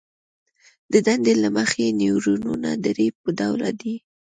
[0.91, 3.07] د دندې له مخې نیورونونه درې
[3.37, 3.95] ډوله دي.